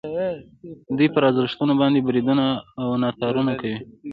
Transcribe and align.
دوی 0.97 1.07
پر 1.13 1.21
ارزښتونو 1.29 1.73
باندې 1.81 2.05
بریدونه 2.07 2.45
او 2.81 2.87
ناتارونه 3.03 3.51
کوي. 3.61 3.77